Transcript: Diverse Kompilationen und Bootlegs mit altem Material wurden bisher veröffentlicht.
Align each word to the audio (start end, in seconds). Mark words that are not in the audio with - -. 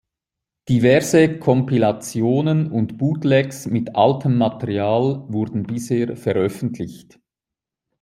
Diverse 0.67 1.37
Kompilationen 1.37 2.71
und 2.71 2.97
Bootlegs 2.97 3.67
mit 3.67 3.95
altem 3.95 4.35
Material 4.39 5.25
wurden 5.31 5.61
bisher 5.61 6.17
veröffentlicht. 6.17 7.19